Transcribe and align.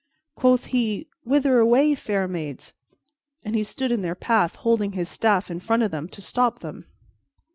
Quoth 0.35 0.65
he, 0.65 1.07
"Whither 1.25 1.59
away, 1.59 1.93
fair 1.93 2.27
maids?" 2.27 2.73
And 3.45 3.53
he 3.53 3.63
stood 3.63 3.91
in 3.91 4.01
their 4.01 4.15
path, 4.15 4.55
holding 4.55 4.93
his 4.93 5.09
staff 5.09 5.51
in 5.51 5.59
front 5.59 5.83
of 5.83 5.91
them, 5.91 6.09
to 6.09 6.21
stop 6.23 6.57
them. 6.61 6.87